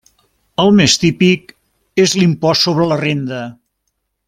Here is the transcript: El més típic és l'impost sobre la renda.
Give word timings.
El 0.63 0.71
més 0.79 0.95
típic 1.03 1.53
és 2.05 2.17
l'impost 2.21 2.69
sobre 2.69 2.89
la 2.95 2.99
renda. 3.05 3.45